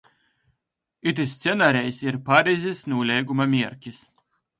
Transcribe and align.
Itys 1.11 1.35
scenarejs 1.41 1.99
ir 2.11 2.17
Parizis 2.29 2.81
nūleiguma 2.95 3.47
mierkis. 3.53 4.01